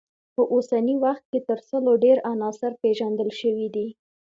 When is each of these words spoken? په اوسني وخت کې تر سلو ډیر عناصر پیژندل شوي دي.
په 0.35 0.41
اوسني 0.53 0.95
وخت 1.03 1.23
کې 1.31 1.39
تر 1.47 1.59
سلو 1.69 1.91
ډیر 2.03 2.17
عناصر 2.31 2.71
پیژندل 2.81 3.29
شوي 3.41 3.67
دي. 3.75 3.87